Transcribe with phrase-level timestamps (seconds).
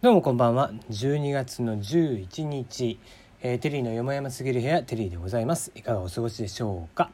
[0.00, 0.70] どうもこんばんは。
[0.90, 3.00] 12月の11日、
[3.42, 5.72] えー、テリーのよもやますぎる部屋テリーでございます。
[5.74, 7.10] いかがお過ごしでしょうか、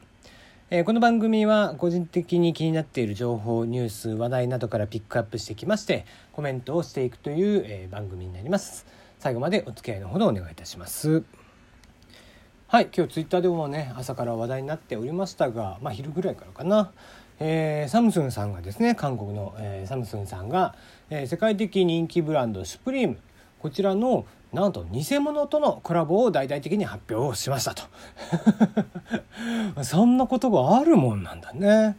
[0.69, 8.85] えー、この番組は個人的に気になっている情報ニュース話題などからピックアップしてきましてコメントをしていくという、えー、番組になります。
[9.17, 11.23] 最後までお付き合いのほどお願いいたします。
[12.67, 16.91] はい今日ツイッターでもね朝から話題になっておりましたがまあ昼ぐらいからかな。
[17.39, 20.75] えー、サムスンさんがですね韓国の、えー、サムスンさんが、
[21.09, 23.17] えー、世界的人気ブランドシュプリーム
[23.59, 27.83] こちらのなんと偽物とのコラボを大々的に発表しましたと
[29.83, 31.97] そんなことがあるもんなんだね。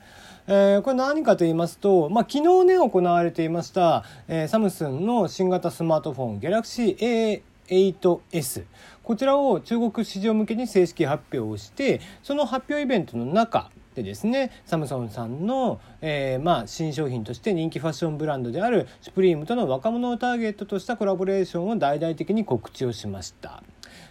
[0.49, 8.65] えー、これ何かと言いますと、まあ、昨日ね行われていました、えー、サムスンの新型スマートフォン Galaxy A8S
[9.03, 23.63] こちらを中国市場向けに正式発表をしてその発表イベントの中でですねサムソンさんの、えー、まあ、新商品として人気ファッションブランドであるシュプリームとの若者をターゲットとしたコラボレーションを大々的に告知をしました。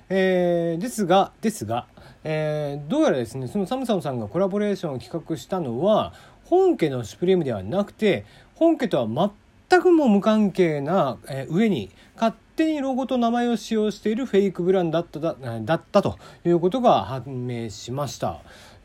[0.09, 1.87] えー、ですがですが、
[2.23, 6.13] えー、どうやらですねそのサムソンさんがコラボレーションを企画したのは
[6.45, 8.25] 本家のシュプリームではなくて
[8.55, 9.31] 本家とは
[9.69, 18.39] 全くも無関係な、えー、上に勝手にロゴと名前を使用しているフェイクブランドだっただだったということが判明しました。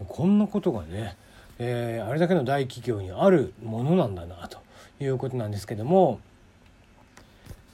[0.09, 1.17] こんなことがね、
[1.59, 4.59] えー、あれだけの大企業にあるものなんだなと
[5.01, 6.20] いうことなんですけども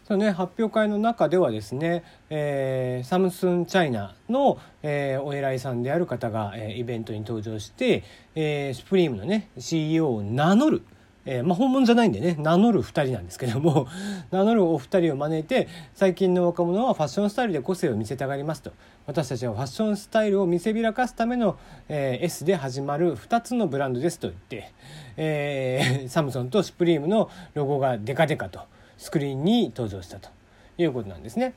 [0.06, 8.04] そのね、発表会の中ではですね、えー、サムスンチャイナの、えー、お偉いさんである方が、えー、イベントに登場して、
[8.36, 10.82] えー、スプリームのね CEO を名乗る
[11.26, 13.88] えー、まあ、本物じゃないんでね名乗る2人なんですけども
[14.30, 18.72] 名乗るお二人を招いて最近の若者はファッションスタイルで個性を見せたがりますと
[19.06, 24.72] 私たちはファッションスタイルを見せびらかすための、えー、S で始まる2つのブランドですと言って、
[25.16, 28.60] えー、 サムソンとシュプリームのロゴがデカデカと
[28.96, 30.30] スクリーンに登場したと
[30.78, 31.54] いうことなんですね。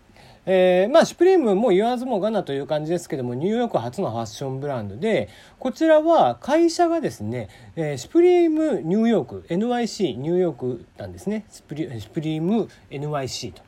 [0.51, 13.61] えー、まあシュプリームも言わずもがなという感じですけどもニューヨーク初のファッションブランドでこちらは会社がですね、えー、シュプリームニューヨーク NYC ニューヨークなんですねシュプリシュプリーム NYC と。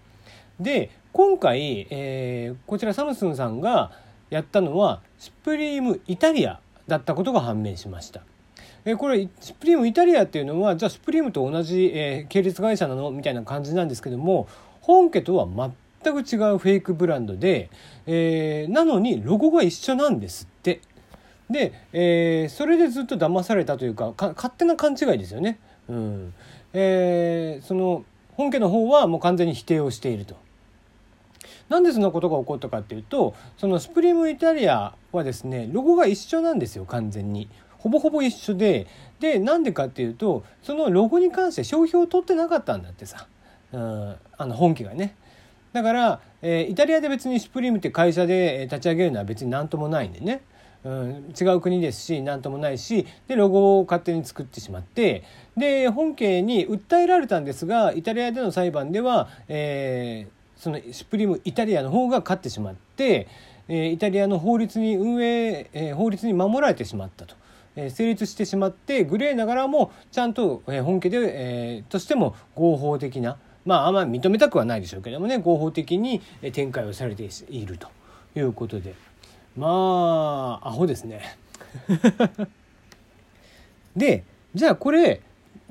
[0.60, 3.92] で今回、えー、こちらサムスンさんが
[4.32, 8.22] やったのはシュプリームイタリアだったことが判明しました。
[8.86, 13.12] えこれシュプリームイタリアっていうのはじゃあシュプリームと同じ、えー、系列会社なの？
[13.12, 14.48] みたいな感じなんですけども
[14.82, 15.46] 本家とは
[16.04, 17.70] 全く違うフェイクブランドで、
[18.08, 20.82] えー、なのにロゴが一緒なんですって。
[21.50, 25.60] で、えー、それでずっと騙されたというか勝手な勘違いですよね。
[25.90, 26.34] うん
[26.74, 30.36] えー、その本家の方はもう完全に否定をしていると。
[31.70, 37.50] なんでそんなことが起こったかっていうとそのスプリームイタリアはですねロゴが一緒なんですよ完全に。
[37.78, 38.88] ほぼほぼ一緒で
[39.20, 43.28] でなんでかっていうとそのロゴに関して商標を取ってなかったんだってさ、
[43.72, 45.16] うん、あの本家がね。
[45.74, 50.42] だから、えー、イタリアで別にシュプリームって会社で立ち上げるのは別に何ともないんでね、
[50.84, 55.24] うん、違う国ですし何ともないしでロゴを勝手に作ってしまって
[55.56, 63.28] で本家に訴えられたんですがイタリアでの裁判では、えー、そのシュプリームイタリアの方が勝ってしまって、
[63.68, 67.36] えー、イタリアの法律に運営、えー、法律に守られてしまったと。
[67.74, 76.22] え成立してしまってグレーながらもちゃんと、え本家で、えとしても合法的なまああんま認めたくはないでしょうけどもね合法的に
[76.54, 77.88] 展開をされていると。
[78.36, 78.96] いうことで。
[79.58, 81.38] まあアホですね。
[83.96, 84.24] で
[84.56, 85.22] じゃあこれ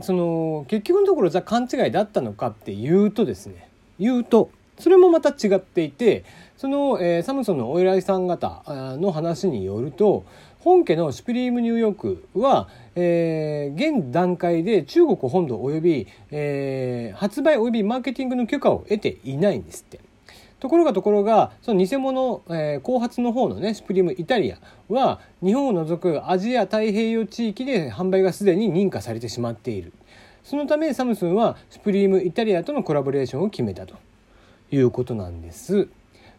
[0.00, 3.68] その結局のところじゃあ勘違いだったのかっていうとですね。
[3.98, 6.24] 言うとそれもまた違っていて
[6.56, 10.24] その、えー、サムソンのお偉いさん方の話によると
[10.60, 20.00] 本家のシュプリームニューヨークは、えー、現段階で中国本土及び、えー、発売及びマーケティングの許可を得ていないんですって。
[20.60, 24.58] ところがところがその偽物、えー、後発の方のねスプリームイタリア
[24.90, 29.94] は日本を除くアジア太平洋地域で販売がすでに認可されてしまっている
[30.44, 33.94] そのためサムスンはスプリームイタリアとのコラボレーションを決めたと
[34.70, 35.88] いうことなんです。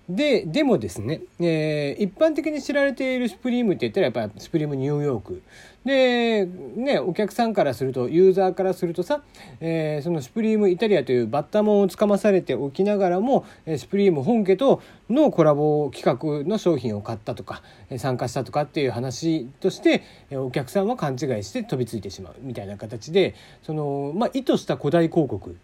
[0.10, 5.42] ででもですね、えー、一般的に知られているスプリームって言ったらやっぱりスプリームニューヨーク
[5.86, 9.22] でねお客さんからするとユーザーからするとさ、
[9.60, 13.46] えー、そのスプリームイタリアというバッタモンをつかまされておきながらも
[13.78, 17.64] スプリーム本家とのコラボ企画の商品を買ったとか
[17.98, 23.34] 参加したとかっていう話としてお客さんは勘違いして飛びついてしまうみたいな形で
[23.64, 25.56] その、まあ、意図した古代広告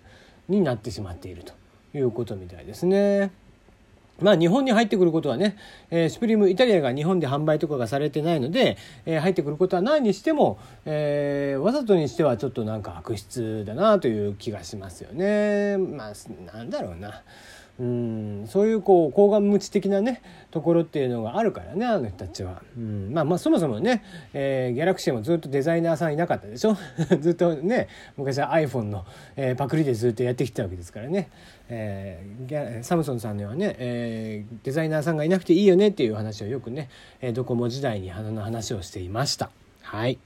[0.47, 1.53] になってしまっていると
[1.97, 3.31] いうことみたいですね。
[4.19, 5.57] まあ日本に入ってくることはね、
[5.91, 15.77] えー、スプリームイタリアが日本で販売とかがされてないので、えー、入ってくることはないにしても、えー、わざとにしてはちょっとなんか悪質だなという気がしますよね。
[15.77, 16.13] まあ
[16.53, 17.23] なんだろうな。
[17.79, 18.45] うん。
[18.47, 20.21] そういうこう高顔無知的なね
[20.51, 24.03] ところっていうのがあるからねあの人たちは、うん、まあまあそもそもね、
[24.33, 26.75] えー、ギャラクシーもずっとデザイナーさんいなかったでしょ？
[27.21, 27.87] ずっとね
[28.17, 31.29] 昔は iPhone の、えー、パクリでずっとやってきたわけですからね、
[31.69, 36.89] えー、サムソンさんにはね、えー、デザイナーさんがいなくていいよねっていう話をよくね、
[37.21, 39.49] え、ドコモ時代に花の話をしていました。
[39.81, 40.17] はい。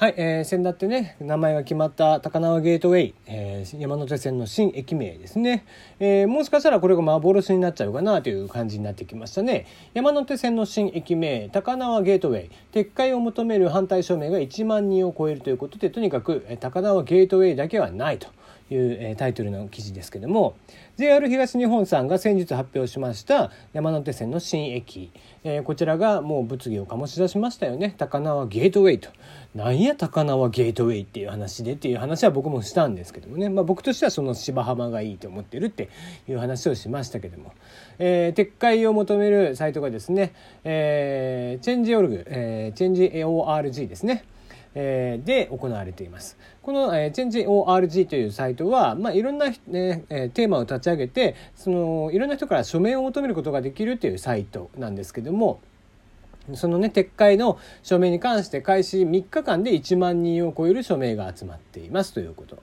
[0.00, 5.66] はい、えー、先だってね、名前が決まった高輪ゲートウェイ、えー、山手線の新駅名ですね。
[5.98, 9.66] えー、もしかしたらこれが幻になっちゃうかなという感じになってきましたね。
[9.92, 18.28] 山手線の新駅名、高輪ゲートウェイ、撤回を求める反対署名が1万人を超えるということで、とにかく、高輪ゲートウェイだけはないと。
[18.70, 20.54] いう、えタイトルの記事ですけども
[20.96, 25.10] JR 東日本さんが先日発表しました山手線の新駅、
[25.44, 27.94] え、こちらがもう物議を醸し出しましたよね。
[27.96, 29.08] 高輪ゲートウェイと。
[29.54, 35.88] なんや高輪ゲートウェイっていう話でっていう話は僕もしたんですけどもね、まあ、僕としてはその芝浜がいいと思ってるって
[36.28, 37.52] いう話をしましたけども、
[37.98, 40.32] えー、撤回を求めるサイトがですね、
[40.64, 44.24] えー、チェンジオルグ、えー、チェンジ ORG ですね。
[44.74, 46.38] えー、で行われています。
[46.62, 55.60] この、えー、チェンジ ORG というサイトは、まあ、いろんな、ねえー、テーマを立ち上げてそのいろんな人から署名を求めることができるというサイトなんですけども
[56.54, 62.62] そのね撤回の署名に関して開始3日間で1万人を超える署名が集まっていますということ。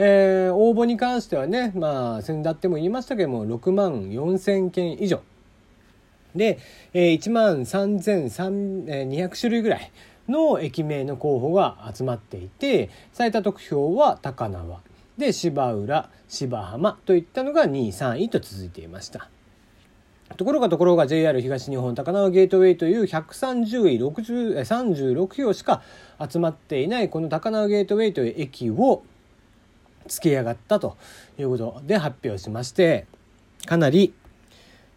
[0.00, 5.22] えー、応募に関してはね、まあ、先だっても言いましたけども、6万4千件以上。
[6.36, 6.60] で、
[6.92, 9.90] えー、1万3200種類ぐらい
[10.28, 14.80] の駅名の候補が集まっていて最多得票は高輪
[15.16, 19.28] で芝浦芝浜といったのが2位3位と続いていました。
[20.36, 25.82] ところがところが JR 東日本高輪ゲートウェイという130位60 36票しか
[26.30, 29.02] 集まっていないこの高輪ゲートウェイという駅を
[30.06, 30.96] つけやがったと
[31.38, 33.06] いうことで発表しまして
[33.66, 34.12] かなり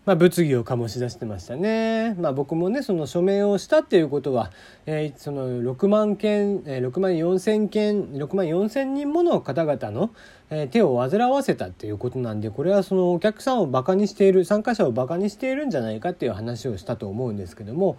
[0.03, 2.15] まあ、物議を醸し出してましたね。
[2.15, 4.51] まあ、僕もねその署名をしたっていうことは、
[4.87, 10.09] えー、その6万件、えー、6万4千件6万4千人もの方々の、
[10.49, 17.97] えー、手を煩わせたっていうことなんでこれはそのお客さんをバカにしている参加者をバカにしているんじゃないかっていう話をしたと思うんですけども。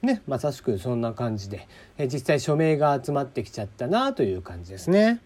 [0.00, 5.20] ね、まさしくそんな感じで、え実際署名が集まってきちゃったなという感じですね。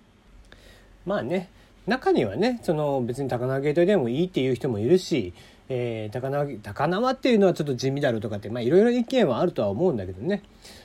[1.06, 1.48] まあね
[1.86, 5.32] 中にはねその別に高輪ゲートでもいいっていう人もいるし
[5.68, 6.12] えー、
[6.62, 10.42] 高輪っていうのはちょっと地味だろうとかっていろいろ意見はあるとは思うんだけどね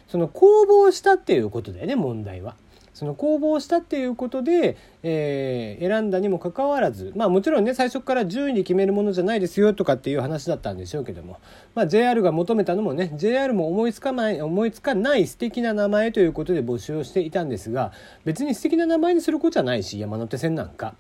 [0.08, 2.56] その公募したっていうことだよね問題は。
[2.94, 11.40] その公募したっていうことで、えー、選んだにもかかわらずまあもちろんね最初から10位に決めるものじゃないですよとかっていう話だったんでしょうけども、
[11.74, 17.94] まあ、JR が求めたのもね JR も思いつかない思いつかない素敵な名前ということで募集をしていたんですが
[18.26, 20.94] 別に素敵な名前にすることじゃないし山手線なんか。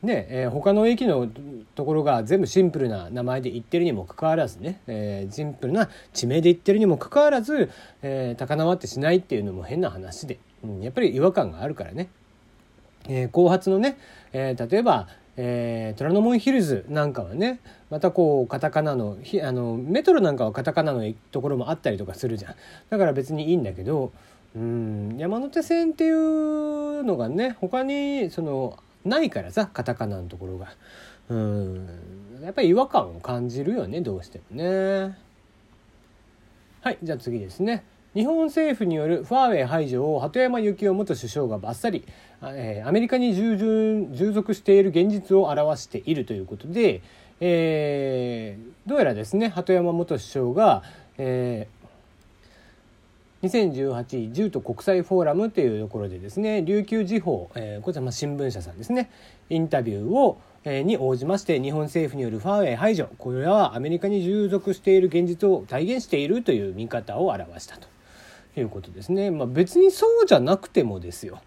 [0.00, 1.28] ねえー、他の駅の
[1.74, 7.68] ところが全部シンプルな名前で言ってるにもかかわらずね、えー、シンプルな地名で言ってるにもかかわらず、
[8.02, 12.10] えー、高輪ってしないっていうのも変な話で、うん、やっぱり違和感があるからね、
[13.08, 13.98] えー、後発のね、
[14.32, 17.58] えー、例えば、えー、虎ノ門ヒルズなんかはね
[17.90, 22.54] またこうカタカナのあのメトロなんかはカタカナのところもあったりとかするじゃん。
[22.88, 24.12] だから別にいいんだけど
[24.54, 28.78] うん山手線っていうのがね他にその
[29.08, 30.68] ないからさカタカナのところが。
[31.28, 31.88] うん。
[32.42, 35.18] やっぱり違和感を感じるよねどうしてもね。
[36.80, 37.84] はいじゃあ次ですね。
[38.14, 42.04] 日本政府によるファーウェイ排除を鳩山幸夫元首相がバッサリ、
[42.42, 43.56] えー、アメリカに従
[44.10, 47.02] 従属している現実を表しているということで、
[47.40, 50.82] えー、どうやらですね鳩山元首相が、
[51.18, 51.68] え
[53.42, 59.10] 2018ジュート国際フォーラムというところでですね琉球時報、えー、こちらま新聞社さんですね
[59.48, 67.86] インタビューを、えー、に応じまして日本政府によるファーウェイ排除これはアメリカに従属している現実を体現しているという見方を表したと
[68.58, 69.30] いうことですね。
[69.30, 71.40] まあ、別にそうじゃなくてもですよ。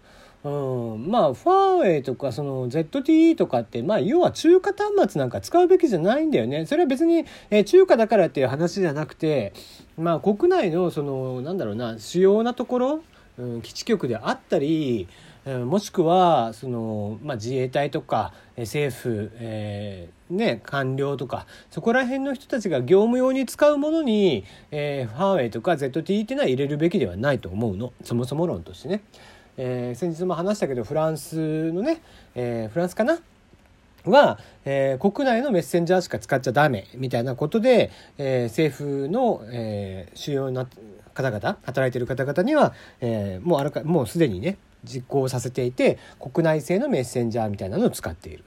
[0.44, 6.66] うん、まあファーウェイとかその ZTE とかってまあ要は中華端末なんか使うべきじゃないんだよね。
[6.66, 9.52] それは別に、え中華だからっていう話じゃなくて
[9.96, 13.00] まあ国内のそのなんだろうな主要なところ、
[13.38, 15.08] うん、基地局であったり
[15.44, 27.92] もしくはその、まあ、自衛隊とか政府、えー、ね、官僚とかそこら辺の人たちが業務用に使うものに、えー、ファーウェイとか ZTE っていうのは入れるべきではないと思うの。
[28.04, 29.02] そもそも論としてね。
[29.56, 32.00] えー、先日も話したけどフランスのね、
[32.34, 33.18] えー、フランスかな？
[34.04, 40.66] は、えー、国内のメッセンジャーしか使っちゃダメみたいなことで、えー、政府の、えー、主要な
[41.14, 48.42] 方々働いてる方々には、えー、もうあらかもうすでにね実行させていて国内製のメッセンジャーみたいなのを使っている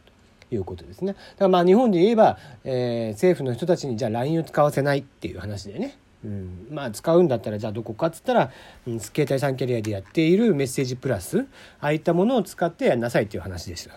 [0.50, 1.14] ということですね。
[1.14, 5.98] だからまあ日本で言えば、えー、政府の人たちにじゃあ LINE を使わせないっていう話でね。
[6.26, 8.52] うん、まあ使うんだったらじゃあどこかっつったら、
[8.88, 11.46] うん、携帯3キャリアでやっているメッセージプラス
[11.80, 13.88] ああいったものを使ってやんなさいっていう話です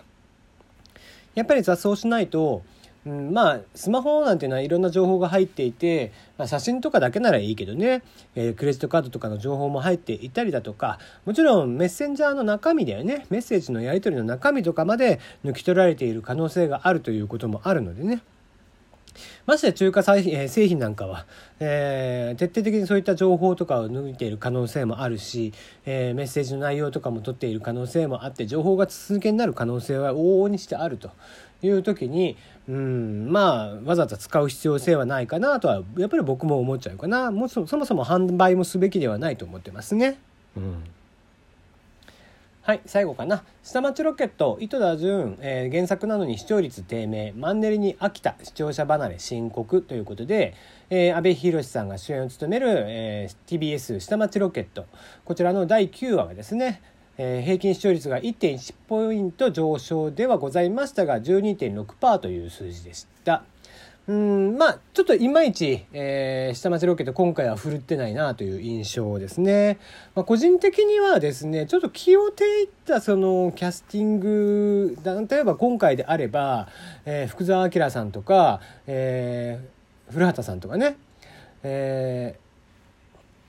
[1.33, 2.63] やっぱり雑草しないと
[3.05, 8.03] うん、まあスマホなんていうのはいろんな情報が入っていて、まあ、写真とかだけならいいけどね、
[8.35, 13.25] えー、クレジットカードとかの情報も入っていたりだとかもちろんメッセンジャーの中身だよね。
[13.29, 18.21] メッセージのやり取りの中身とかまで抜き取られている可能性があるということもあるのでね。
[19.45, 21.25] まして中華製品なんかは、
[21.59, 25.53] えー、徹底的にそういった情報とかを抜いている可能性もあるし、
[25.85, 31.11] えー、メッセージの内容とかも取っている可能性もあって情報が続けになる可能性は往々にしてあると
[31.61, 32.37] いう時に
[32.67, 40.19] うんまあわざわざ使う必要性はないかなとはやっぱり僕も思っちゃうかなもそもそも販売もすべきではないと思ってますね。
[40.55, 40.83] うん
[42.69, 43.43] はい最後かな。
[43.63, 47.31] 下町ロケット井戸田潤、えー、原作なのに視聴率低迷。
[47.31, 48.35] マンネリに飽きた。
[48.43, 50.53] 視聴者離れ深刻ということで、
[50.91, 54.85] えー、阿部寛さんが主演を務める、えー、TBS 下町ロケット。
[55.25, 56.83] こちらの第9話がですね
[57.21, 63.43] えー、平均視聴率が1.1ポイント上昇ではございましたが12.6%という数字でした。
[64.09, 69.77] うんまあちょっといまいち、えー、下町ロケット今回は振るってないなという印象ですね。
[70.15, 74.97] まあ、個人的にはですねちょっと気をていったそのキャスティング
[75.29, 76.69] 例えば今回であれば、
[77.05, 80.97] えー、福澤明さんとか、えー、古畑さんとかね、
[81.61, 82.48] えー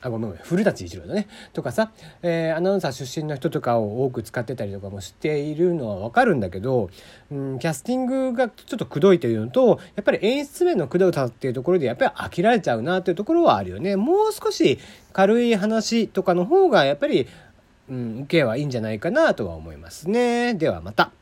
[0.03, 1.29] あ、ごめんごめん、古舘一郎だね。
[1.53, 1.93] とかさ、
[2.23, 6.89] えー、アナウンサー出身の人とかを多く使ってたりとかもしているのはわかるんだけど、
[7.31, 13.97] うん、キャスティングがちょっとくどいというのと、やっぱり演出面のくどさっていうところでやっぱり飽きられちゃうなっていうところはあるよね。
[13.97, 14.79] もう少し
[15.13, 17.27] 軽い話とかの方がやっぱり、
[17.91, 20.55] うん、受けはいいんじゃないかなとは思いますね。
[20.55, 21.13] ではまた。